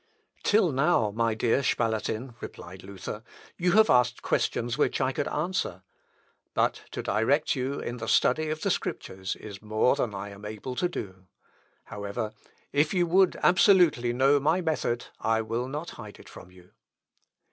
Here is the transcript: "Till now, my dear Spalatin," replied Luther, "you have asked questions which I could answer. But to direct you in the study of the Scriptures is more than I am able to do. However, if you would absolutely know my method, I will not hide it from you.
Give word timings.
"Till 0.41 0.71
now, 0.71 1.11
my 1.11 1.35
dear 1.35 1.61
Spalatin," 1.61 2.33
replied 2.41 2.81
Luther, 2.81 3.21
"you 3.55 3.73
have 3.73 3.91
asked 3.91 4.23
questions 4.23 4.75
which 4.75 4.99
I 4.99 5.11
could 5.11 5.27
answer. 5.27 5.83
But 6.55 6.81
to 6.89 7.03
direct 7.03 7.55
you 7.55 7.79
in 7.79 7.97
the 7.97 8.07
study 8.07 8.49
of 8.49 8.61
the 8.61 8.71
Scriptures 8.71 9.35
is 9.35 9.61
more 9.61 9.95
than 9.95 10.15
I 10.15 10.29
am 10.29 10.43
able 10.43 10.75
to 10.77 10.89
do. 10.89 11.27
However, 11.83 12.33
if 12.73 12.95
you 12.95 13.05
would 13.05 13.35
absolutely 13.43 14.11
know 14.11 14.39
my 14.39 14.59
method, 14.59 15.05
I 15.19 15.43
will 15.43 15.67
not 15.67 15.91
hide 15.91 16.17
it 16.17 16.29
from 16.29 16.49
you. 16.49 16.71